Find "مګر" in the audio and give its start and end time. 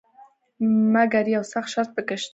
0.93-1.23